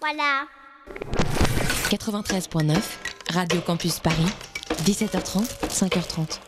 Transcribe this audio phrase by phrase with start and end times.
[0.00, 0.46] Voilà.
[1.90, 2.76] 93.9,
[3.32, 4.16] Radio Campus Paris,
[4.84, 6.40] 17h30, 5h30.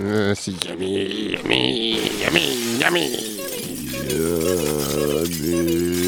[0.00, 3.42] Euh, c'est yummy, yummy, yummy, yummy.
[4.12, 6.01] Yami,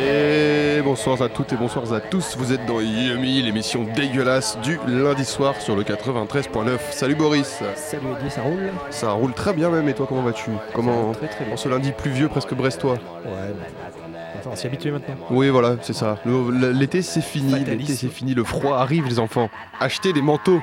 [0.00, 4.80] Et bonsoir à toutes et bonsoir à tous, vous êtes dans Yummy, l'émission dégueulasse du
[4.88, 6.78] lundi soir sur le 93.9.
[6.90, 10.50] Salut Boris Salut Eddie, ça roule Ça roule très bien même et toi comment vas-tu?
[10.74, 11.54] Comment Très très bien.
[11.54, 12.94] En ce lundi pluvieux presque brestois?
[12.94, 13.54] Ouais,
[14.38, 15.14] enfin, on s'y habitue maintenant.
[15.30, 16.18] Oui voilà, c'est ça.
[16.24, 19.50] L'été c'est fini, l'été c'est fini, le froid arrive les enfants.
[19.78, 20.60] Achetez des manteaux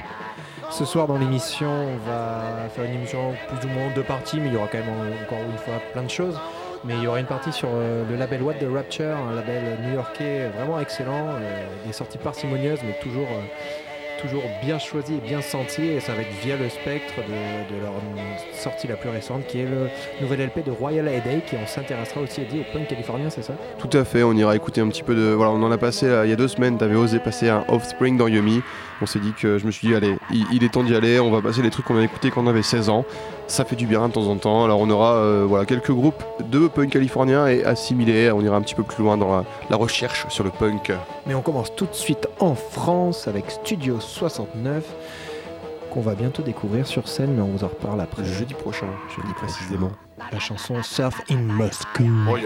[0.78, 4.48] Ce soir dans l'émission, on va faire une émission plus ou moins deux parties, mais
[4.48, 6.38] il y aura quand même en- encore une fois plein de choses.
[6.84, 9.64] Mais il y aura une partie sur euh, le label What the Rapture, un label
[9.88, 13.42] new-yorkais vraiment excellent, euh, des sorties parcimonieuses, mais toujours, euh,
[14.22, 15.88] toujours bien choisies et bien senties.
[15.88, 17.94] Et ça va être via le spectre de, leur
[18.54, 19.90] sortie la plus récente, qui est le
[20.22, 21.54] nouvel LP de Royal Headache.
[21.54, 23.54] Et on s'intéressera aussi, Eddie, au punk californien, c'est ça?
[23.78, 25.34] Tout à fait, on ira écouter un petit peu de...
[25.34, 27.66] Voilà, on en a passé euh, il y a deux semaines, t'avais osé passer un
[27.68, 28.62] Offspring dans Yummy.
[29.02, 31.20] On s'est dit que je me suis dit, allez, il, il est temps d'y aller,
[31.20, 33.06] on va passer les trucs qu'on a écoutés quand on avait 16 ans.
[33.48, 34.64] Ça fait du bien de temps en temps.
[34.64, 38.32] Alors on aura euh, voilà, quelques groupes de punk californien et assimilés.
[38.32, 40.92] On ira un petit peu plus loin dans la, la recherche sur le punk.
[41.28, 44.84] Mais on commence tout de suite en France avec Studio 69
[45.96, 48.26] qu'on va bientôt découvrir sur scène, mais on vous en reparle après.
[48.26, 49.92] Jeudi prochain, jeudi précisément.
[50.32, 52.04] La chanson Surf in Moscow.
[52.30, 52.38] Oh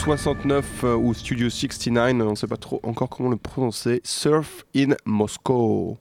[0.00, 4.00] 69 euh, ou Studio 69, on ne sait pas trop encore comment le prononcer.
[4.02, 5.98] Surf in Moscow.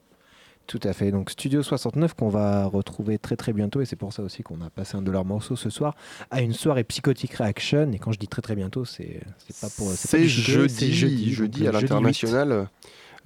[0.68, 1.12] Tout à fait.
[1.12, 4.62] Donc Studio 69 qu'on va retrouver très très bientôt et c'est pour ça aussi qu'on
[4.62, 5.96] a passé un de leurs morceaux ce soir
[6.32, 7.92] à une soirée Psychotic Reaction.
[7.92, 9.20] Et quand je dis très très bientôt, c'est
[9.60, 9.92] pas pour.
[9.92, 12.70] C'est jeudi, jeudi, jeudi, à l'international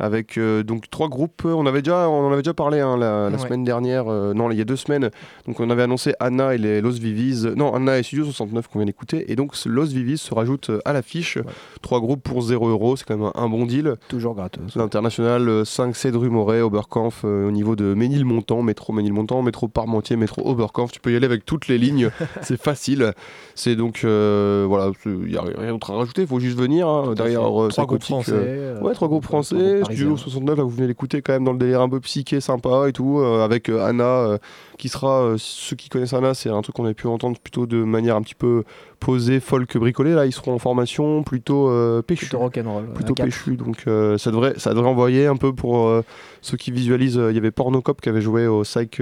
[0.03, 1.43] avec euh, donc trois groupes.
[1.45, 4.57] On avait déjà, on en avait déjà parlé hein, la, semaine dernière, euh, non, il
[4.57, 5.09] y a deux semaines.
[5.47, 8.79] Donc on avait annoncé Anna et les Los Vivis, non, Anna et Studio 69 qu'on
[8.79, 9.31] vient d'écouter.
[9.31, 11.37] Et donc Los Vivis se rajoute euh, à l'affiche.
[11.81, 13.95] Trois groupes pour 0 euros, c'est quand même un, bon deal.
[14.09, 14.75] Toujours gratos.
[14.75, 20.91] L'international 5C de Rumoret, Oberkampf, au niveau de Ménilmontant, métro Ménilmontant, métro Parmentier, métro Oberkampf.
[20.91, 22.09] Tu peux y aller avec toutes les lignes,
[22.41, 23.13] c'est facile.
[23.55, 27.13] C'est donc, voilà, il n'y a rien d'autre à rajouter, il faut juste venir hein,
[27.15, 28.73] derrière trois groupes français.
[28.81, 29.81] ouais, trois groupes français.
[29.93, 32.85] Studio 69, là, vous venez l'écouter quand même dans le délire un peu psyché, sympa
[32.87, 34.37] et tout, euh, avec euh, Anna, euh,
[34.77, 37.83] qui sera, ceux qui connaissent Anna, c'est un truc qu'on avait pu entendre plutôt de
[37.83, 38.63] manière un petit peu
[38.99, 40.13] posée, folk, bricolée.
[40.13, 41.69] Là, ils seront en formation plutôt
[42.03, 42.25] péchu.
[42.25, 42.85] Plutôt rock'n'roll.
[42.93, 43.55] Plutôt péchu.
[43.55, 46.03] Donc, ça, devrait, ça devrait envoyer un peu pour
[46.41, 47.21] ceux qui visualisent.
[47.29, 49.01] Il y avait Pornocop qui avait joué au Psych,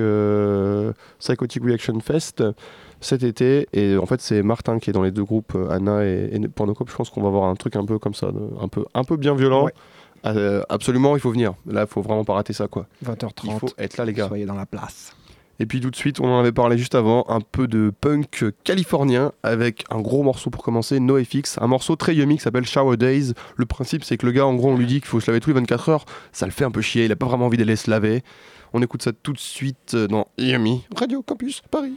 [1.19, 2.43] Psychotic Reaction Fest
[2.99, 3.67] cet été.
[3.73, 6.89] Et en fait, c'est Martin qui est dans les deux groupes, Anna et, Pornocop.
[6.89, 9.17] Je pense qu'on va avoir un truc un peu comme ça, un, peu, un peu
[9.17, 9.67] bien violent.
[10.25, 11.53] Euh, absolument, il faut venir.
[11.65, 12.85] Là, il faut vraiment pas rater ça, quoi.
[13.05, 13.31] 20h30.
[13.45, 14.27] Il faut être là, les gars.
[14.27, 15.15] Soyez dans la place.
[15.59, 18.45] Et puis tout de suite, on en avait parlé juste avant, un peu de punk
[18.63, 22.97] californien avec un gros morceau pour commencer, NoFX, un morceau très yummy qui s'appelle Shower
[22.97, 23.33] Days.
[23.57, 25.39] Le principe, c'est que le gars, en gros, on lui dit qu'il faut se laver
[25.39, 26.05] tous les 24 heures.
[26.31, 28.23] Ça le fait un peu chier, il a pas vraiment envie d'aller se laver.
[28.73, 31.93] On écoute ça tout de suite dans Yummy, Radio Campus Paris.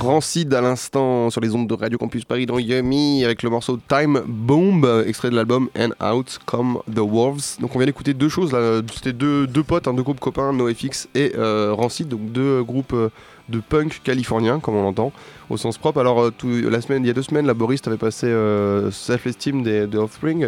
[0.00, 3.78] Rancid à l'instant sur les ondes de Radio Campus Paris dans Yummy avec le morceau
[3.88, 7.58] Time Bomb, extrait de l'album And Out Come the Wolves.
[7.60, 8.56] Donc on vient d'écouter deux choses
[8.94, 12.94] c'était deux, deux potes, hein, deux groupes copains, NoFX et euh, Rancid, donc deux groupes
[12.94, 13.10] euh,
[13.50, 15.12] de punk californiens comme on l'entend
[15.50, 15.98] au sens propre.
[16.00, 18.90] Alors euh, tout- la semaine, il y a deux semaines, la Boris t'avait passé euh,
[18.90, 20.44] Self Esteem des, de Offspring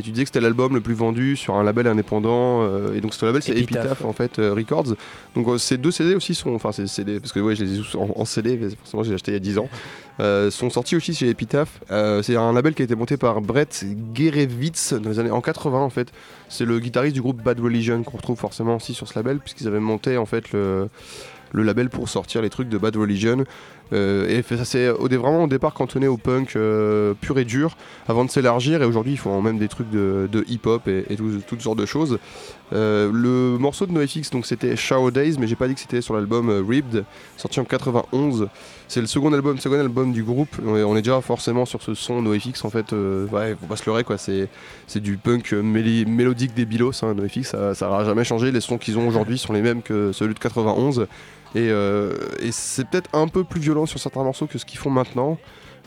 [0.00, 3.00] et tu disais que c'était l'album le plus vendu sur un label indépendant euh, et
[3.00, 3.84] donc ce label c'est Epitaph.
[3.84, 4.94] Epitaph en fait euh, Records.
[5.34, 7.82] Donc ces deux CD aussi sont, enfin ces CD parce que ouais je les ai
[7.82, 9.68] tous en, en CD, mais forcément j'ai acheté il y a 10 ans,
[10.50, 11.80] sont sortis aussi chez Epitaph.
[12.22, 13.84] C'est un label qui a été monté par Brett
[14.14, 16.08] Gerevitz dans les années en 80 en fait.
[16.48, 19.66] C'est le guitariste du groupe Bad Religion qu'on retrouve forcément aussi sur ce label puisqu'ils
[19.68, 20.88] avaient monté en fait le
[21.52, 23.44] le label pour sortir les trucs de Bad Religion.
[23.92, 24.64] Euh, et ça
[25.08, 27.76] dé- vraiment au départ cantonné au punk euh, pur et dur
[28.08, 31.40] avant de s'élargir et aujourd'hui ils font même des trucs de, hip-hop et, et tout-
[31.46, 32.18] toutes sortes de choses.
[32.72, 36.00] Euh, le morceau de NoFX donc c'était Shower Days mais j'ai pas dit que c'était
[36.00, 37.04] sur l'album Ribbed
[37.36, 38.48] sorti en 91.
[38.88, 40.48] C'est le second album, second album du groupe.
[40.66, 42.92] On est, déjà forcément sur ce son NoFX en fait.
[42.92, 44.18] euh, ouais, faut pas se leurrer quoi.
[44.18, 44.48] C'est
[44.88, 47.04] c'est du punk mélodique des Bilos.
[47.04, 48.50] Hein, NoFX ça, ça jamais changé.
[48.50, 51.06] Les sons qu'ils ont aujourd'hui sont les mêmes que ceux de 91.
[51.56, 54.78] Et, euh, et c'est peut-être un peu plus violent sur certains morceaux que ce qu'ils
[54.78, 55.38] font maintenant,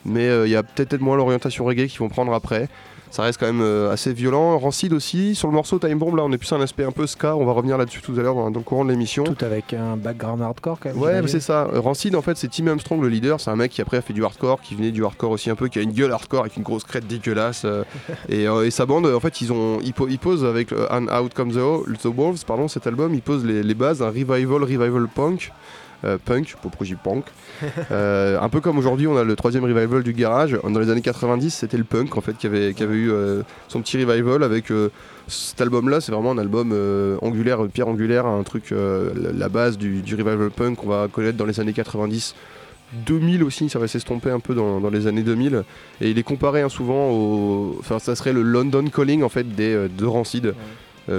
[0.04, 2.68] mais euh, il y a peut-être moins l'orientation reggae qu'ils vont prendre après.
[3.10, 4.56] Ça reste quand même euh, assez violent.
[4.58, 5.34] Rancid aussi.
[5.34, 7.34] Sur le morceau Time Bomb, là, on est plus un aspect un peu ska.
[7.34, 9.24] On va revenir là-dessus tout à l'heure dans, dans le courant de l'émission.
[9.24, 10.98] Tout avec un background hardcore quand même.
[10.98, 11.68] Ouais, c'est ça.
[11.74, 13.40] Rancid, en fait, c'est Tim Armstrong, le leader.
[13.40, 15.56] C'est un mec qui après a fait du hardcore, qui venait du hardcore aussi un
[15.56, 17.62] peu, qui a une gueule hardcore avec une grosse crête dégueulasse.
[17.64, 17.82] euh,
[18.28, 20.86] et, euh, et sa bande, en fait, ils ont, ils, po- ils posent avec euh,
[20.90, 23.98] And Out Comes the, Ho- the Wolves, pardon, cet album, ils posent les, les bases
[23.98, 25.52] d'un revival, revival punk.
[26.04, 27.24] Euh, punk, pour projet punk.
[27.90, 30.56] Euh, un peu comme aujourd'hui, on a le troisième revival du garage.
[30.62, 33.42] Dans les années 90, c'était le punk en fait qui avait, qui avait eu euh,
[33.68, 34.90] son petit revival avec euh,
[35.26, 36.00] cet album-là.
[36.00, 40.14] C'est vraiment un album euh, angulaire, pierre angulaire, un truc, euh, la, base du, du
[40.14, 42.34] revival punk qu'on va connaître dans les années 90.
[42.92, 45.62] 2000 aussi, ça va s'estomper un peu dans, dans les années 2000.
[46.00, 47.76] Et il est comparé hein, souvent au.
[47.78, 50.54] Enfin, ça serait le London Calling en fait des, euh, de Rancid.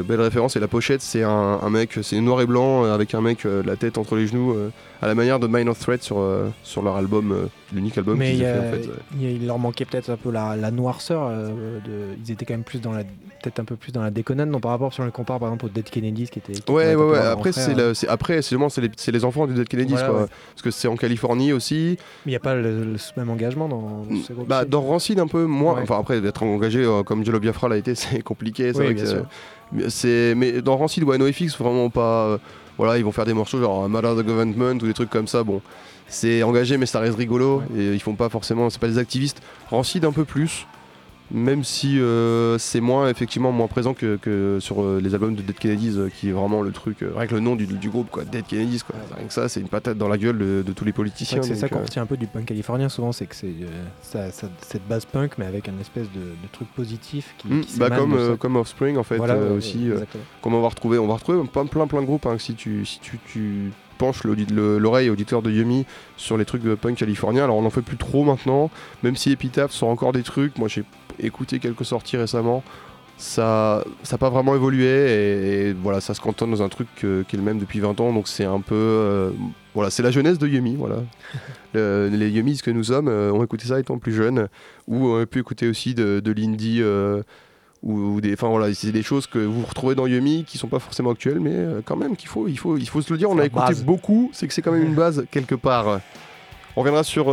[0.01, 3.13] Belle référence et la pochette c'est un, un mec c'est noir et blanc euh, avec
[3.13, 4.69] un mec euh, la tête entre les genoux euh,
[5.01, 8.33] à la manière de Minor Threat sur, euh, sur leur album euh, l'unique album Mais
[8.33, 8.87] il, qu'ils ont fait en fait.
[8.87, 9.33] ouais.
[9.33, 11.23] il leur manquait peut-être un peu la, la noirceur.
[11.27, 14.11] euh, de, ils étaient quand même plus dans la, peut-être un peu plus dans la
[14.11, 14.49] déconnade.
[14.49, 16.53] Non, par rapport si on les compare par exemple au Dead Kennedys qui était.
[16.53, 17.17] qui Ouais, ouais, ouais.
[17.17, 20.21] Après, c'est le- après, c'est c'est les, c'est les enfants du Dead Kennedys, Voilà, quoi.
[20.21, 20.27] ouais.
[20.53, 21.97] Parce que c'est en Californie aussi.
[22.25, 24.47] Mais il n'y a pas le, le- même engagement dans groupes.
[24.47, 25.73] Bah, dans Rancid, un peu moins.
[25.75, 25.81] Ouais.
[25.81, 28.71] Enfin, après, d'être engagé euh, comme Jello Biafra l'a été, c'est compliqué.
[28.73, 29.21] c'est Oui, vrai que, euh,
[29.89, 32.25] c'est, mais dans Rancid ou NoFX, vraiment pas.
[32.25, 32.37] euh,
[32.77, 35.43] voilà, ils vont faire des morceaux genre Mother the Government ou des trucs comme ça.
[35.43, 35.61] Bon,
[36.07, 37.63] c'est engagé, mais ça reste rigolo.
[37.77, 38.69] Et ils font pas forcément.
[38.69, 39.41] C'est pas des activistes.
[39.69, 40.65] Rancid, un peu plus.
[41.33, 45.41] Même si euh, c'est moins effectivement moins présent que, que sur euh, les albums de
[45.41, 48.09] Dead Kennedys, euh, qui est vraiment le truc, rien que le nom du, du groupe,
[48.09, 48.95] quoi, Dead Kennedys, quoi.
[49.15, 51.41] Rien que ça, c'est une patate dans la gueule de, de tous les politiciens.
[51.41, 53.53] c'est ça qu'on retient un peu du punk californien souvent, c'est que c'est
[54.01, 57.61] ça- ça- cette base punk mais avec un espèce de, de truc positif qui, Hmm,
[57.61, 59.89] qui bah comme, comme Offspring en fait Voilà, aussi
[60.41, 62.85] comme on va retrouver on va retrouver plein plein plein de groupes hein, si tu
[62.85, 65.85] si tu, tu penches l'oreille auditeur de Yumi
[66.17, 68.69] sur les trucs de punk californien alors on en fait plus trop maintenant
[69.03, 70.83] même si Epitaph sort encore des trucs moi j'ai
[71.19, 72.63] écouté quelques sorties récemment
[73.17, 76.87] ça ça n'a pas vraiment évolué et, et voilà ça se cantonne dans un truc
[77.03, 79.29] euh, qui est le même depuis 20 ans donc c'est un peu euh,
[79.75, 80.97] voilà c'est la jeunesse de Yumi voilà
[81.73, 84.47] Le- les Yumis que nous sommes euh, ont écouté ça étant plus jeunes
[84.87, 86.81] ou on a pu écouter aussi de, de l'indie
[87.83, 90.67] ou, ou des enfin voilà c'est des choses que vous retrouvez dans Yumi qui sont
[90.67, 93.29] pas forcément actuelles mais quand même qu'il faut il faut il faut se le dire
[93.29, 93.83] on a écouté base.
[93.83, 95.99] beaucoup c'est que c'est quand même une base quelque part
[96.75, 97.29] on reviendra sur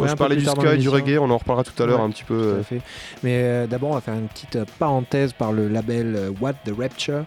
[0.00, 2.04] Ouais, je parlais du ska et du reggae on en reparlera tout à l'heure Ouais,
[2.06, 2.80] un petit peu Tout euh, à fait.
[3.22, 6.54] Mais euh, d'abord, on va faire une petite euh, parenthèse par le label euh, What
[6.64, 7.24] the Rapture,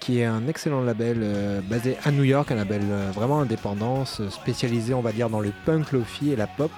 [0.00, 4.04] qui est un excellent label euh, basé à New York, un label euh, vraiment indépendant,
[4.20, 6.70] euh, spécialisé, on va dire, dans le punk, lofi et la pop.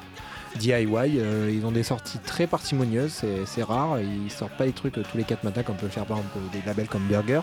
[0.57, 0.87] DIY,
[1.19, 5.03] euh, ils ont des sorties très parcimonieuses, c'est- rare, ils sortent pas des trucs euh,
[5.09, 7.41] tous les 4 matins comme peut le faire par exemple des labels comme Burger.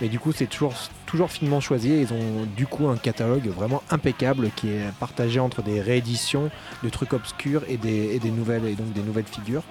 [0.00, 0.72] Mais du coup, c'est toujours,
[1.06, 2.00] toujours finement choisi.
[2.00, 6.50] Ils ont du coup un catalogue vraiment impeccable qui est partagé entre des rééditions
[6.82, 9.62] de trucs obscurs et des, nouvelles et donc des nouvelles figures.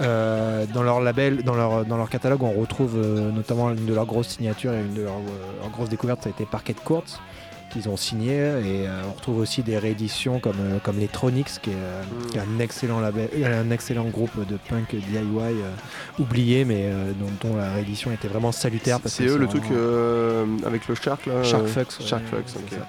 [0.00, 3.94] Euh, dans leur label, dans leur, dans leur catalogue, on retrouve euh, notamment une de
[3.94, 7.20] leurs grosses signatures et une de leurs, euh, grosses découvertes, ça a été Parquet Courts
[7.74, 11.60] qu'ils ont signé et euh, on retrouve aussi des rééditions comme, euh, comme les Tronics
[11.60, 15.24] qui est, euh, qui est un excellent label, un excellent groupe de punk DIY
[16.20, 19.00] oublié mais dont, dont la réédition était vraiment salutaire.
[19.06, 19.64] C'est eux le truc
[20.64, 22.70] avec le Shark là Shark ouais, ok.
[22.70, 22.86] ça.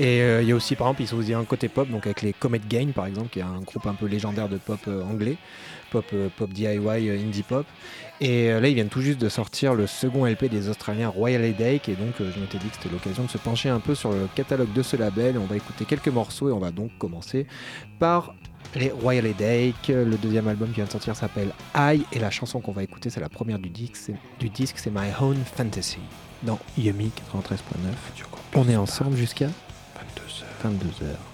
[0.00, 2.06] Et euh, il y a aussi, par exemple, ils ont aussi un côté pop, donc
[2.06, 4.80] avec les Comet Gain, par exemple, qui est un groupe un peu légendaire de pop
[4.88, 5.36] euh, anglais,
[5.90, 7.66] pop, euh, pop DIY, euh, indie pop.
[8.20, 11.44] Et euh, là, ils viennent tout juste de sortir le second LP des Australiens Royal
[11.44, 14.10] Headache, et donc je m'étais dit que c'était l'occasion de se pencher un peu sur
[14.10, 15.36] le catalogue de ce label.
[15.36, 17.46] Et on va écouter quelques morceaux, et on va donc commencer
[17.98, 18.34] par
[18.74, 19.88] les Royal Headache.
[19.88, 23.10] Le deuxième album qui vient de sortir s'appelle I, et la chanson qu'on va écouter,
[23.10, 25.98] c'est la première du disque, c'est, du disque, c'est My Own Fantasy,
[26.42, 27.56] dans Yumi 93.9.
[28.54, 30.68] On est ensemble jusqu'à 22h.
[30.68, 31.29] 22h.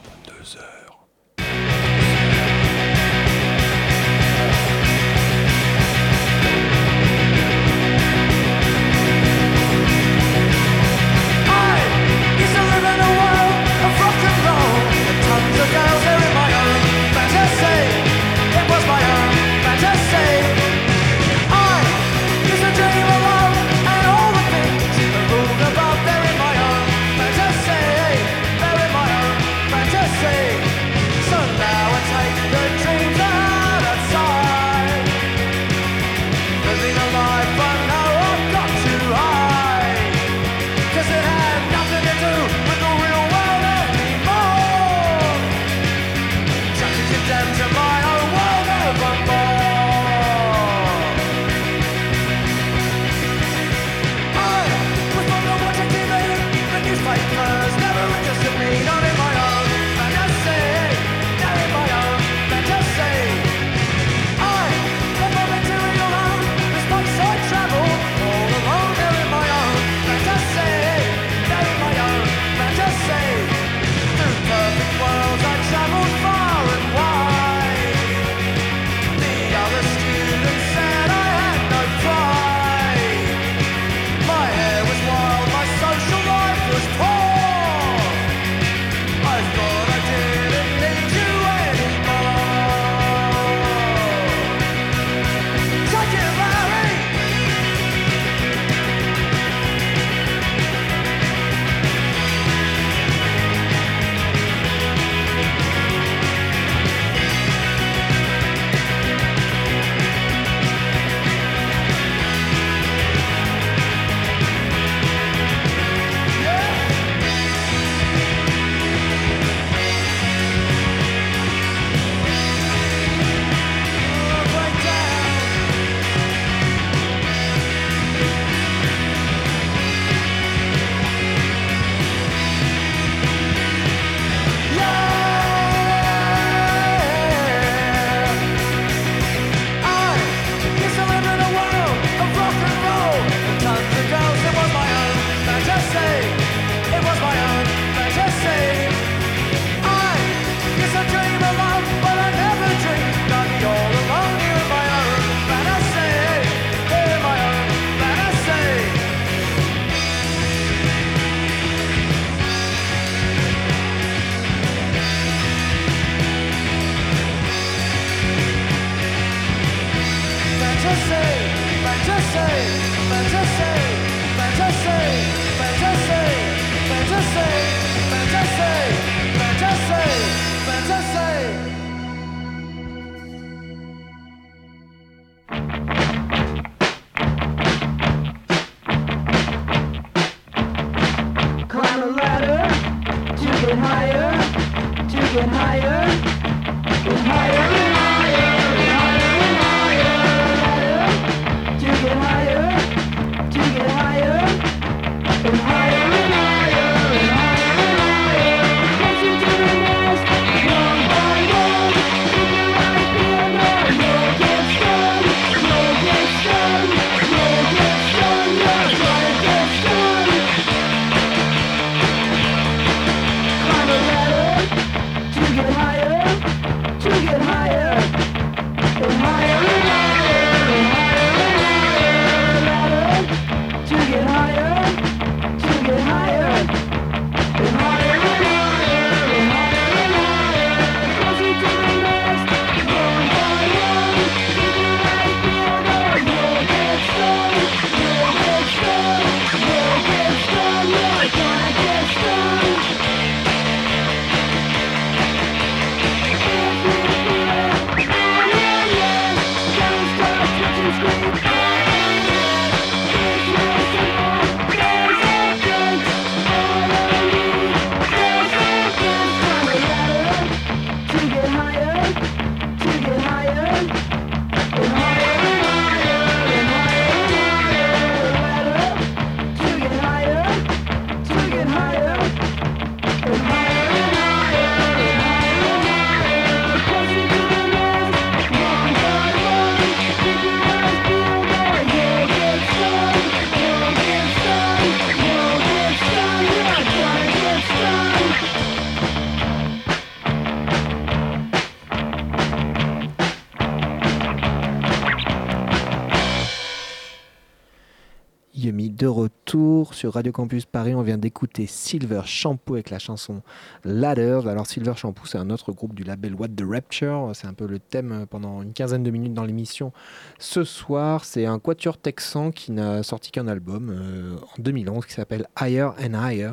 [310.16, 310.94] Radio Campus Paris.
[310.94, 313.42] On vient d'écouter Silver Shampoo avec la chanson
[313.84, 314.48] Ladders.
[314.48, 317.30] Alors Silver Shampoo, c'est un autre groupe du label What the Rapture.
[317.34, 319.92] C'est un peu le thème pendant une quinzaine de minutes dans l'émission.
[320.38, 325.12] Ce soir, c'est un quatuor texan qui n'a sorti qu'un album euh, en 2011 qui
[325.12, 326.52] s'appelle Higher and Higher.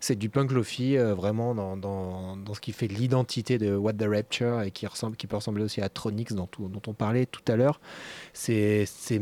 [0.00, 4.06] C'est du punk lofi, euh, vraiment dans, dans- ce qui fait l'identité de What the
[4.08, 7.54] Rapture et qui, ressemble, qui peut ressembler aussi à Tronix dont on parlait tout à
[7.56, 7.80] l'heure.
[8.36, 9.18] C'est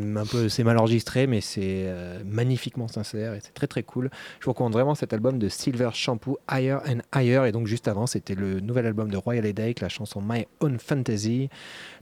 [0.64, 4.10] mal enregistré, mais c'est euh, magnifiquement sincère et c'est très très cool.
[4.40, 7.44] Je vous recommande vraiment cet album de Silver Shampoo, Higher and Higher.
[7.46, 10.78] Et donc juste avant, c'était le nouvel album de Royal Headache, la chanson My Own
[10.78, 11.50] Fantasy.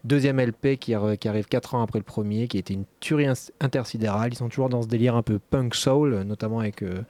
[0.05, 3.27] Deuxième LP qui, arri- qui arrive 4 ans après le premier, qui était une tuerie
[3.61, 4.33] intersidérale.
[4.33, 7.03] Ils sont toujours dans ce délire un peu punk soul, notamment avec, euh,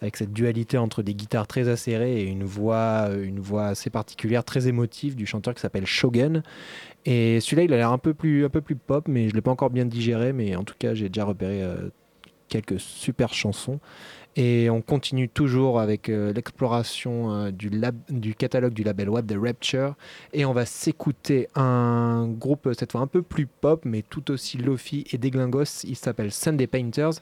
[0.00, 4.44] avec cette dualité entre des guitares très acérées et une voix, une voix assez particulière,
[4.44, 6.42] très émotive du chanteur qui s'appelle Shogun.
[7.04, 9.40] Et celui-là, il a l'air un peu plus, un peu plus pop, mais je l'ai
[9.40, 10.32] pas encore bien digéré.
[10.32, 11.90] Mais en tout cas, j'ai déjà repéré euh,
[12.50, 13.80] quelques super chansons.
[14.36, 19.22] Et on continue toujours avec euh, l'exploration euh, du, lab- du catalogue du label What
[19.24, 19.94] the Rapture.
[20.32, 24.30] Et on va s'écouter un groupe, euh, cette fois un peu plus pop, mais tout
[24.30, 25.82] aussi lofi et déglingos.
[25.82, 27.14] Il s'appelle Sunday Painters.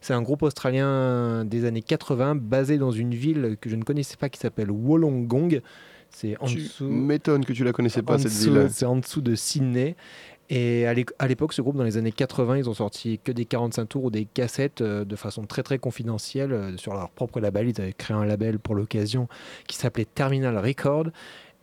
[0.00, 4.16] C'est un groupe australien des années 80, basé dans une ville que je ne connaissais
[4.16, 5.60] pas qui s'appelle Wollongong.
[6.10, 6.84] C'est en Tu dessous.
[6.88, 8.68] m'étonnes que tu la connaissais pas cette ville.
[8.70, 9.94] C'est en dessous de Sydney.
[10.48, 13.32] Et à l'é- à l'époque, ce groupe, dans les années 80, ils ont sorti que
[13.32, 17.10] des 45 tours ou des cassettes euh, de façon très très confidentielle euh, sur leur
[17.10, 17.68] propre label.
[17.68, 19.26] Ils avaient créé un label pour l'occasion
[19.66, 21.06] qui s'appelait Terminal Record.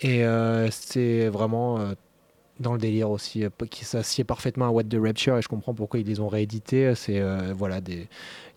[0.01, 1.79] Et euh, c'est vraiment
[2.59, 5.37] dans le délire aussi, qui s'assied parfaitement à What the Rapture.
[5.37, 6.93] Et je comprends pourquoi ils les ont réédités.
[6.95, 7.21] C'est
[7.53, 8.07] voilà, il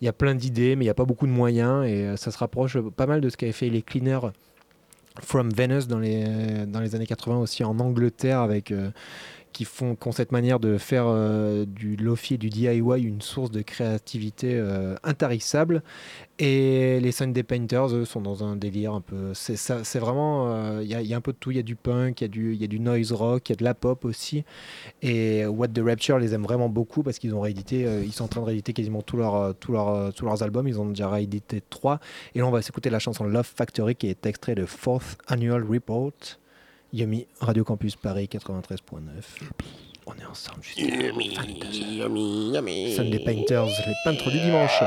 [0.05, 1.87] y a plein d'idées, mais il n'y a pas beaucoup de moyens.
[1.87, 4.33] Et ça se rapproche pas mal de ce qu'avaient fait les Cleaners
[5.21, 6.25] From Venice dans les,
[6.67, 8.73] dans les années 80 aussi en Angleterre avec
[9.57, 13.23] qui font qui ont cette manière de faire euh, du lofi et du DIY une
[13.23, 15.83] source de créativité euh, intarissable.
[16.39, 20.81] Et les Sunday Painters eux sont dans un délire un peu c'est c'est vraiment euh,
[20.83, 21.51] il y, a- il y a un peu de tout.
[21.53, 23.53] Il y a du punk il y a du y a du noise rock il
[23.53, 24.45] y a de la pop aussi.
[25.01, 28.25] Et What the Rapture les aime vraiment beaucoup parce qu'ils ont réédité euh, ils sont
[28.25, 30.69] en train de rééditer quasiment tous leurs euh, tous leurs euh, tous leurs albums.
[30.69, 31.99] Ils ont déjà réédité trois.
[32.35, 35.65] Et là on va s'écouter la chanson Love Factory qui est extrait de Fourth Annual
[35.65, 36.13] Report
[36.93, 39.01] Yumi, Radio Campus Paris 93.9.
[40.07, 40.85] On est ensemble jusqu'à
[42.95, 44.83] Sunday Painters, les peintres du dimanche.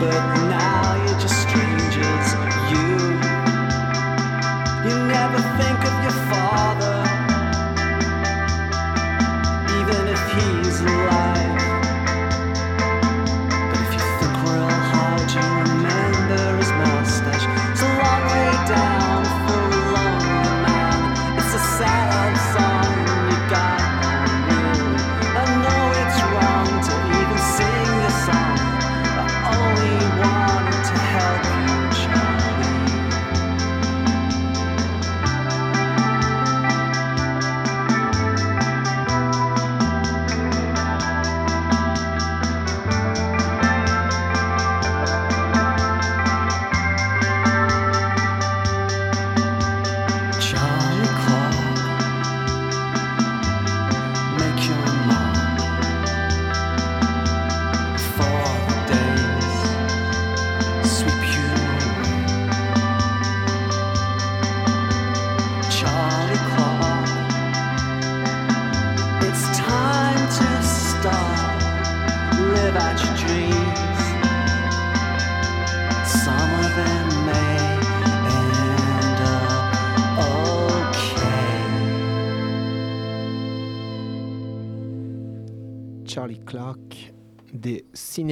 [0.00, 0.47] But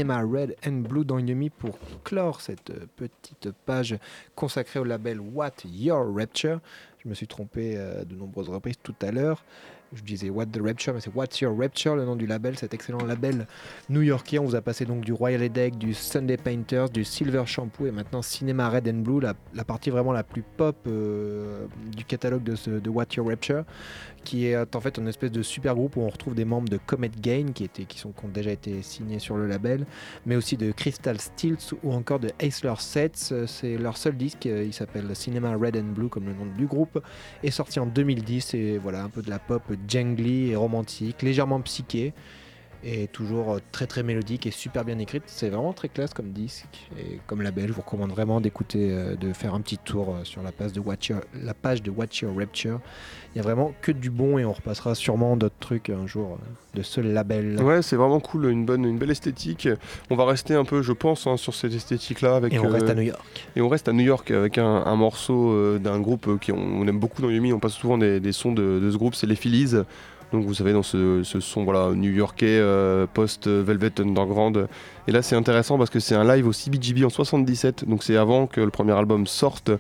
[0.07, 3.97] cinémas Red and Blue dans Yumi pour clore cette euh, petite page
[4.35, 6.61] consacrée au label What Your Rapture.
[7.03, 9.45] Je me suis trompé euh, de nombreuses reprises tout à l'heure.
[9.97, 12.75] Je disais What the Rapture, mais c'est What's Your Rapture, le nom du label, cet
[12.75, 13.47] excellent label
[13.89, 14.39] new-yorkais.
[14.39, 17.91] On vous a passé donc du Royal Headache, du Sunday Painters, du Silver Shampoo et
[17.91, 21.67] maintenant Cinéma Red and Blue, la, partie vraiment la plus pop euh,
[21.97, 23.65] du catalogue de, ce, What Your Rapture
[24.27, 26.79] qui est en fait une espèce de super groupe où on retrouve des membres de
[26.79, 29.87] Comet Gain qui, étaient, qui, sont, ont déjà été signés sur le label,
[30.27, 33.33] mais aussi de Crystal Stills ou encore de Aisler Sets.
[33.33, 36.47] Euh, C'est leur seul disque, euh, il s'appelle Cinema Red and Blue comme le nom
[36.59, 37.01] du groupe,
[37.45, 41.61] est sorti en 2010 et voilà un peu de la pop jangly et romantique, légèrement
[41.61, 42.13] psyché
[42.87, 45.25] et toujours euh, très très mélodique et super bien écrite.
[45.27, 46.67] C'est vraiment très classe comme disque
[46.99, 47.69] et comme label.
[47.69, 50.73] Je vous recommande vraiment d'écouter, euh, de faire un petit tour euh, sur la page
[50.73, 52.79] de Watch Your, la page de Watch Your Rapture.
[53.35, 56.39] Il y a vraiment que du bon et on repassera sûrement d'autres trucs un jour
[56.75, 57.61] de ce label.
[57.61, 59.69] Ouais, c'est vraiment cool, une bonne, une belle esthétique.
[60.09, 62.37] On va rester un peu, je pense, hein, sur cette esthétique-là.
[62.37, 63.47] Avec, Et on reste à New York.
[63.57, 66.57] Et on reste à New York avec un, un morceau d'un groupe euh, qui on,
[66.57, 67.53] on aime beaucoup dans Yumi.
[67.53, 69.75] On passe souvent des, des sons de, de ce groupe, c'est les Phillies.
[70.33, 74.67] Donc vous savez dans ce, son voilà new-yorkais euh, post Velvet Underground.
[75.07, 77.89] Et là c'est intéressant parce que c'est un live au CBGB en 77.
[77.89, 79.71] Donc c'est avant que le premier album sorte.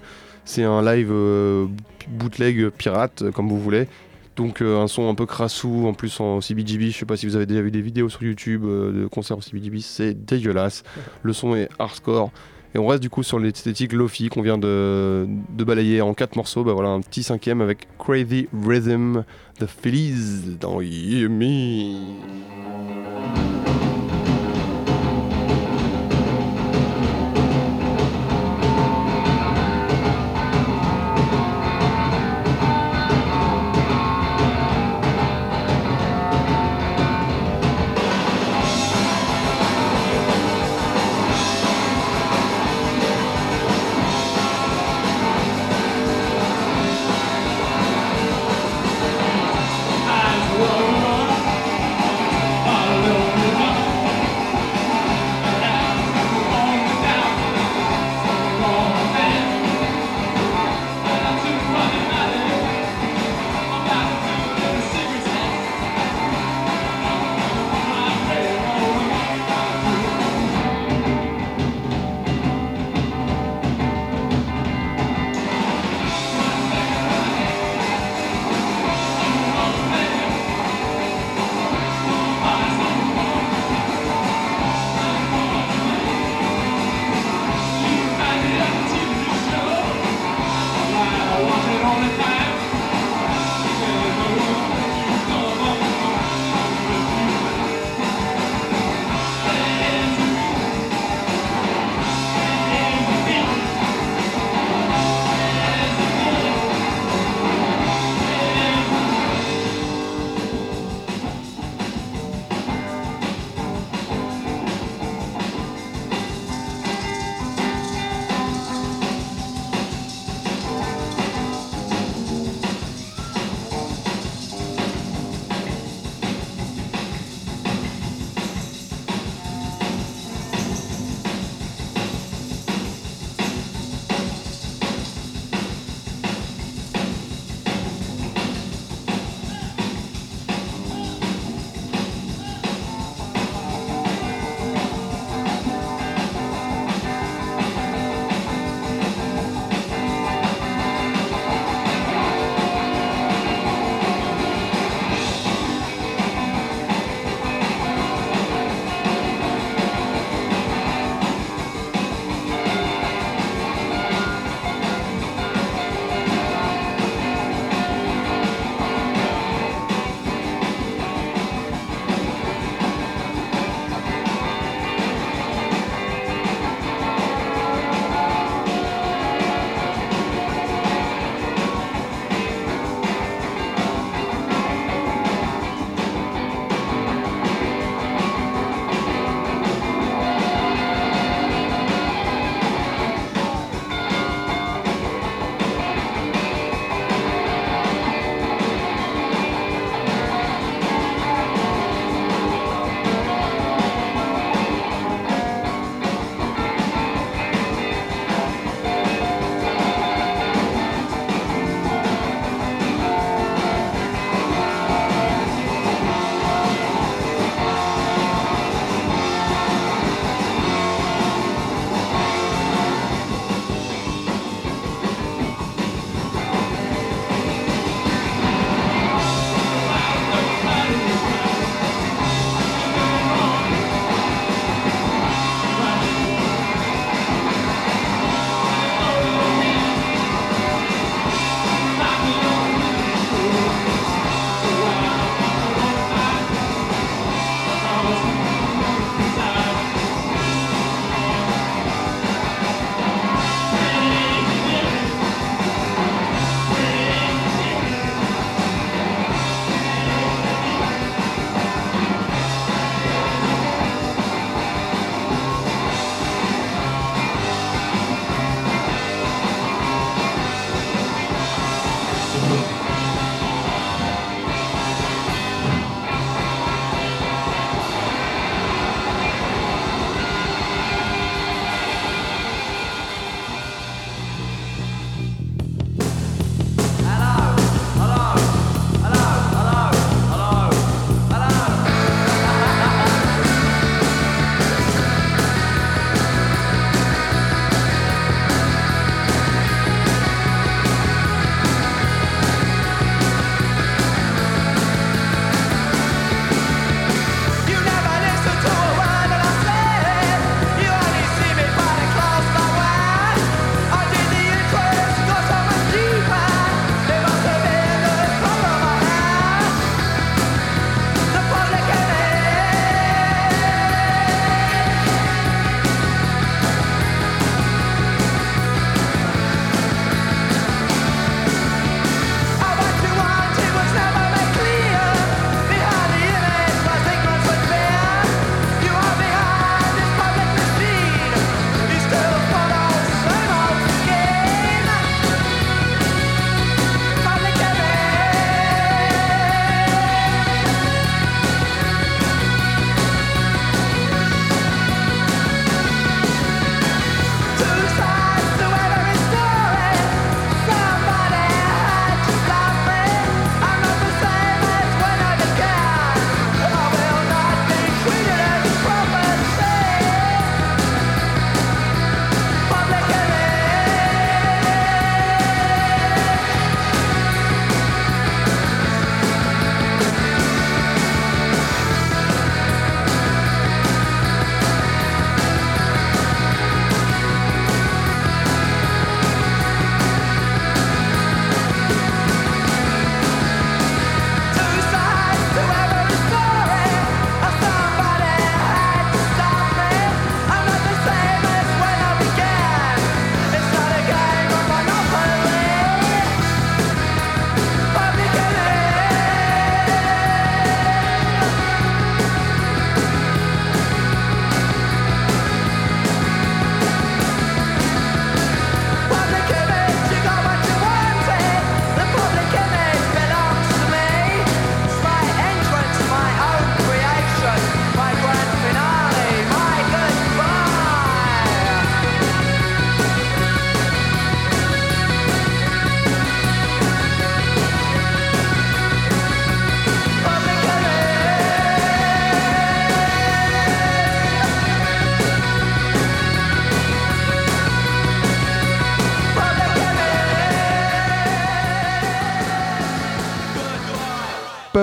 [0.44, 1.66] C'est un live euh,
[2.08, 3.88] bootleg pirate euh, comme vous voulez.
[4.36, 6.90] Donc un son un peu crassou en plus en CBGB.
[6.90, 9.40] Je sais pas si vous avez déjà vu des vidéos sur YouTube de concerts au
[9.40, 9.80] CBGB.
[9.80, 10.82] C'est dégueulasse.
[11.22, 12.30] Le son est hardcore.
[12.74, 16.64] Et on reste du coup sur l'esthétique Lofi qu'on vient de, balayer en quatre morceaux.
[16.64, 19.24] Bah voilà, un petit cinquième avec Crazy Rhythm
[19.58, 21.96] The Phillies dans Yummy.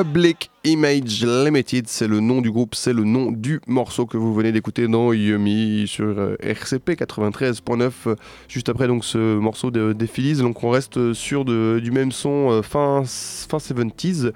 [0.07, 4.33] Public Image Limited, c'est le nom du groupe, c'est le nom du morceau que vous
[4.33, 7.91] venez d'écouter dans Yumi sur euh, RCP 93.9.
[8.07, 8.15] euh,
[8.49, 12.11] Juste après donc ce morceau de, des Phillies, donc on reste sur de- du même
[12.11, 14.33] son euh, fin fin 70s.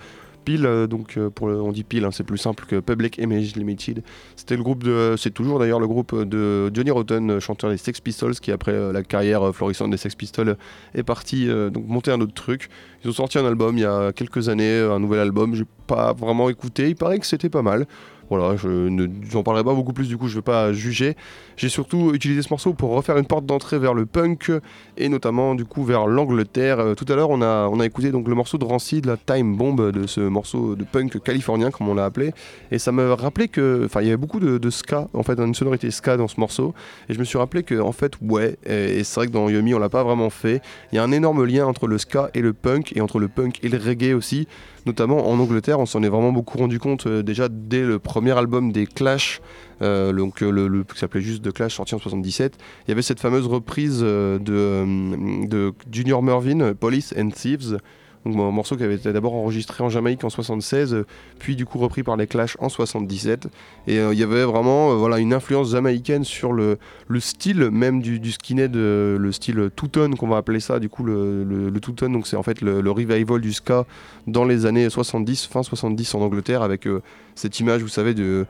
[0.50, 4.04] Euh, donc euh, on dit pile, hein, c'est plus simple que Public Image Limited.
[4.36, 7.78] C'était le groupe de, c'est toujours d'ailleurs le groupe de Johnny Rotten, euh, chanteur des
[7.78, 10.58] Sex Pistols, qui après la carrière florissante des Sex Pistols
[10.96, 12.70] est parti donc monter un autre truc.
[13.04, 15.56] Ils ont sorti un album il y a quelques années, un nouvel album.
[15.56, 16.90] J'ai pas vraiment écouté.
[16.90, 17.88] Il paraît que c'était pas mal.
[18.30, 20.08] Voilà, je ne j'en parlerai pas beaucoup plus.
[20.08, 21.16] Du coup, je vais pas juger.
[21.56, 24.52] J'ai surtout utilisé ce morceau pour refaire une porte d'entrée vers le punk
[24.98, 26.80] et notamment du coup vers l'Angleterre.
[26.80, 29.18] Euh, tout à l'heure, on a on a écouté donc le morceau de Rancid, la
[29.18, 32.34] Time Bomb de ce morceau de punk californien comme on l'a appelé.
[32.72, 35.56] Et ça me rappelait que, enfin, il y avait beaucoup de, ska, en fait, une
[35.56, 36.74] sonorité ska dans ce morceau.
[37.10, 39.50] Et je me suis rappelé que, en fait, ouais, et, et c'est vrai que dans
[39.50, 40.62] Yumi, on l'a pas vraiment fait.
[40.92, 43.28] Il y a un énorme lien entre le ska et le punk, et entre le
[43.28, 44.48] punk et le reggae aussi.
[44.88, 48.32] Notamment en Angleterre, on s'en est vraiment beaucoup rendu compte euh, déjà dès le premier
[48.32, 49.42] album des Clash,
[49.82, 52.58] euh, euh, le, qui s'appelait juste The Clash, sorti en 77.
[52.88, 57.80] Il y avait cette fameuse reprise de, de Junior Mervyn, Police and Thieves.
[58.28, 61.06] Donc, un morceau qui avait été d'abord enregistré en Jamaïque en 76, euh,
[61.40, 63.48] puis du coup repris par les Clash en 77.
[63.88, 67.70] Et euh, il y avait vraiment euh, voilà, une influence jamaïcaine sur le, le style
[67.72, 71.72] même du, du skinhead, le style two-tone qu'on va appeler ça, du coup le, le,
[72.10, 73.86] donc c'est en fait le, revival du ska
[74.28, 76.88] dans les années 70, fin 70 en Angleterre, avec
[77.36, 78.46] cette image, vous savez, de,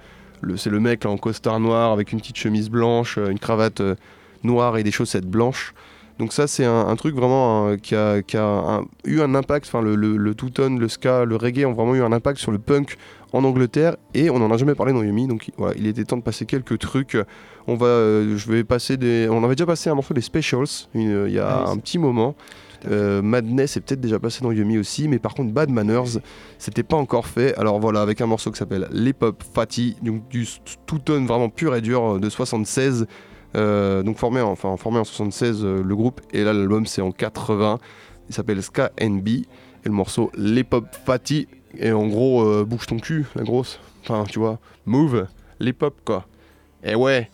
[0.56, 3.82] c'est le mec en costard noir avec une petite chemise blanche, une cravate
[4.44, 5.74] noire et des chaussettes blanches.
[6.20, 9.36] Donc ça c'est un, un truc vraiment euh, qui a, qui a un- eu un
[9.36, 12.40] impact, enfin le, le, le two-tone, le ska, le reggae ont vraiment eu un impact
[12.40, 12.98] sur le punk
[13.34, 16.18] en Angleterre et on n'en a jamais parlé dans Yumi donc voilà, il était temps
[16.18, 17.18] de passer quelques trucs.
[17.68, 20.88] On va, euh, je vais passer des, on avait déjà passé un morceau des Specials
[20.96, 22.36] une- il y a Ah un petit moment.
[22.90, 26.20] Euh, Madness est peut-être déjà passé dans Yumi aussi, mais par contre Bad Manners,
[26.60, 27.56] c'était pas encore fait.
[27.58, 30.48] Alors voilà, avec un morceau qui s'appelle Les Pop Fatty, donc du
[30.86, 33.06] two-tone vraiment pur et dur euh, de 76.
[33.58, 37.02] Euh, donc formé en, enfin, formé en 76 euh, le groupe, et là l'album c'est
[37.02, 37.80] en 80.
[38.30, 39.46] Il s'appelle Ska NB, et
[39.86, 41.48] le morceau Les Pop Fatty,
[41.78, 43.80] et en gros, euh, bouge ton cul, la grosse.
[44.04, 45.28] Enfin, tu vois, move,
[45.60, 46.26] les pop quoi.
[46.84, 47.30] Et ouais.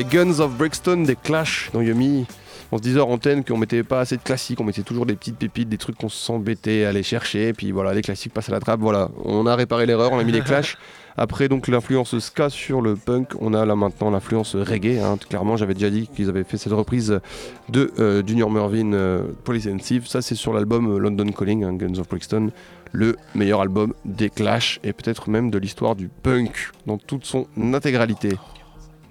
[0.00, 2.24] Les Guns of Brixton, des Clash dans Yumi.
[2.72, 5.14] On se disait en antenne qu'on mettait pas assez de classiques, on mettait toujours des
[5.14, 8.48] petites pépites, des trucs qu'on s'embêtait à aller chercher, et puis voilà, les classiques passent
[8.48, 9.10] à la trappe, voilà.
[9.26, 10.78] On a réparé l'erreur, on a mis les Clash.
[11.18, 15.00] Après donc l'influence ska sur le punk, on a là maintenant l'influence reggae.
[15.04, 15.18] hein.
[15.28, 17.20] Clairement, j'avais déjà dit qu'ils avaient fait cette reprise
[17.68, 20.06] de euh, Junior Mervyn, euh, Police and Thief.
[20.06, 22.52] Ça, c'est sur l'album euh, London Calling, hein, Guns of Brixton,
[22.92, 27.46] le meilleur album des Clash et peut-être même de l'histoire du punk dans toute son
[27.74, 28.30] intégralité.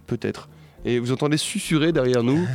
[0.08, 0.50] Peut-être.
[0.86, 2.48] Et vous entendez susurrer derrière nous,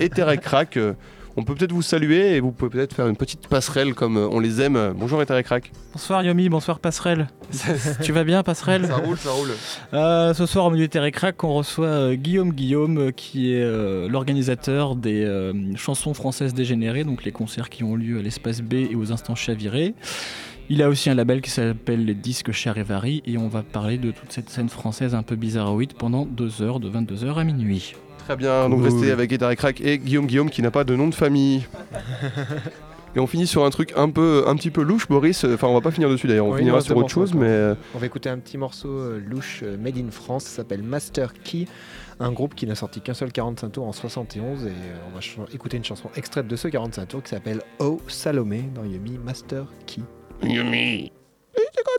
[0.00, 0.76] Ether et Crack.
[0.76, 0.94] euh,
[1.38, 4.26] on peut peut-être vous saluer et vous pouvez peut-être faire une petite passerelle comme euh,
[4.30, 4.94] on les aime.
[4.96, 5.70] Bonjour Ether et Crack.
[5.92, 7.26] Bonsoir Yomi, bonsoir Passerelle.
[8.02, 9.50] tu vas bien Passerelle Ça roule, ça roule.
[9.92, 13.52] Euh, Ce soir au milieu Terre et Crack, on reçoit euh, Guillaume Guillaume, euh, qui
[13.52, 18.22] est euh, l'organisateur des euh, chansons françaises dégénérées, donc les concerts qui ont lieu à
[18.22, 19.92] l'espace B et aux instants chavirés.
[20.68, 24.10] Il a aussi un label qui s'appelle les disques Charivari et on va parler de
[24.10, 27.94] toute cette scène française un peu bizarroïde pendant deux heures, de 22h à minuit.
[28.24, 30.96] Très bien, donc restez avec Ether et Crack et Guillaume Guillaume qui n'a pas de
[30.96, 31.64] nom de famille.
[33.14, 35.44] Et on finit sur un truc un peu, un petit peu louche, Boris.
[35.44, 36.44] Enfin, on va pas finir dessus d'ailleurs.
[36.44, 38.90] On Oui, finira non, sur autre chose, mais euh, On va écouter un petit morceau
[38.90, 41.64] euh, louche euh, made in France, ça s'appelle Master Key,
[42.20, 44.72] un groupe qui n'a sorti qu'un seul 45 tours en 71 et euh,
[45.10, 48.84] on va écouter une chanson extraite de ce 45 tours qui s'appelle Oh Salomé dans
[48.84, 50.02] Yumi Master Key.
[50.42, 51.12] Yummy.
[51.56, 51.96] 84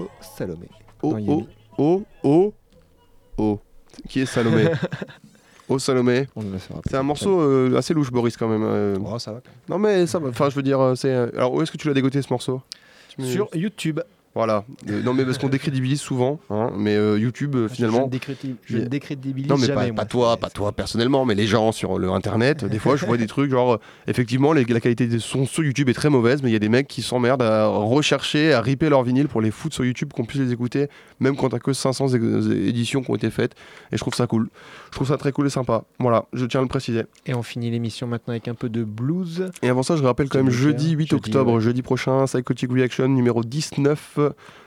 [0.00, 0.68] Oh, oh, Salomé.
[1.02, 1.46] Oh, oh,
[1.78, 2.54] oh, oh,
[3.38, 3.60] oh.
[4.08, 4.66] Qui est Salomé
[5.68, 6.28] Oh, Salomé.
[6.88, 8.62] C'est un morceau euh, assez louche, Boris, quand même.
[8.64, 8.96] euh.
[9.04, 9.40] Oh, ça va.
[9.68, 10.28] Non, mais ça va.
[10.28, 11.10] Enfin, je veux dire, euh, c'est.
[11.12, 12.62] euh, Alors, où est-ce que tu l'as dégoté ce morceau?
[13.18, 14.00] Sur YouTube.
[14.36, 14.64] Voilà.
[14.90, 18.06] Euh, non, mais parce qu'on décrédibilise souvent, hein, mais euh, YouTube, euh, Je finalement.
[18.12, 18.18] ne
[18.66, 19.80] je ne décrédibilise Non, mais jamais.
[19.80, 19.94] pas, moi.
[19.94, 22.64] pas toi, pas toi personnellement, mais les gens sur le internet.
[22.66, 25.64] Des fois, je vois des trucs genre, euh, effectivement, les- la qualité des sons sur
[25.64, 28.60] YouTube est très mauvaise, mais il y a des mecs qui s'emmerdent à rechercher, à
[28.60, 31.58] ripper leur vinyle pour les foutre sur YouTube, qu'on puisse les écouter, même quand t'as
[31.58, 33.52] que 500 é- éditions qui ont été faites.
[33.90, 34.50] Et je trouve ça cool.
[34.90, 35.84] Je trouve ça très cool et sympa.
[35.98, 37.04] Voilà, je tiens à le préciser.
[37.24, 39.46] Et on finit l'émission maintenant avec un peu de blues.
[39.62, 42.70] Et avant ça, je rappelle quand même jeudi tient 8 Jeudi, octobre, jeudi prochain, Psychotic
[42.70, 44.18] Reaction numéro 19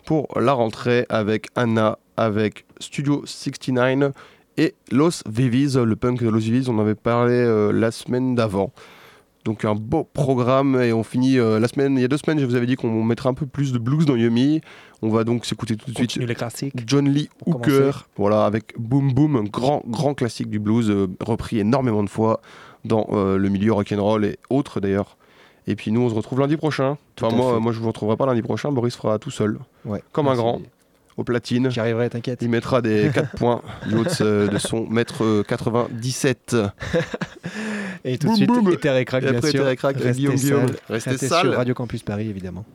[0.06, 4.14] pour la rentrée avec Anna, avec Studio 69
[4.58, 6.70] et Los Vivis, le punk de Los Vivis.
[6.70, 8.72] On en avait parlé euh, la semaine d'avant.
[9.46, 12.40] Donc un beau programme et on finit euh, la semaine, il y a deux semaines,
[12.40, 14.62] je vous avais dit qu'on mettrait un peu plus de blues dans Yumi.
[15.02, 16.74] On va donc s'écouter tout de suite Continue les classiques.
[16.86, 18.00] John Lee Pour Hooker, commencer.
[18.18, 22.42] voilà, avec Boom Boom, un grand, grand classique du blues, euh, repris énormément de fois
[22.84, 25.18] dans euh, le milieu rock'n'roll et autres d'ailleurs.
[25.68, 26.98] Et puis nous, on se retrouve lundi prochain.
[27.22, 27.60] Enfin, moi, fait.
[27.60, 28.72] moi, je vous retrouverai pas lundi prochain.
[28.72, 30.02] Boris fera tout seul, Ouais.
[30.12, 30.62] comme un grand,
[31.18, 31.70] au platine.
[31.70, 32.40] J'y arriverai, t'inquiète.
[32.42, 36.56] Il mettra des 4 points du haut de, son mètre euh, 97.
[38.06, 38.72] Et tout de suite, boum.
[38.72, 39.66] Ether et Crack, Et bien après, sûr.
[39.66, 40.66] Restez Guillaume Guillaume.
[40.90, 41.42] Restez Restez sales.
[41.42, 42.66] sur Radio Campus Paris, évidemment.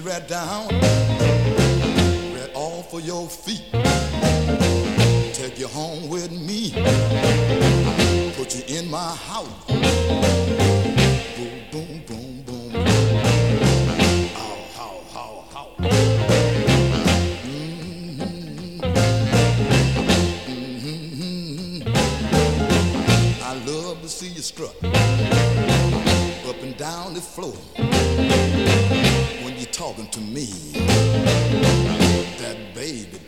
[0.00, 3.64] You right down, right off of your feet.
[5.34, 6.70] Take you home with me.
[8.36, 9.48] Put you in my house.
[9.66, 12.76] Boom, boom, boom, boom.
[14.36, 15.66] Ow, how, how, how.
[17.46, 18.20] Mhm.
[20.48, 21.82] Mhm.
[23.42, 27.56] I love to see you strut up and down the floor
[29.80, 30.44] talking to me.
[32.38, 33.18] That baby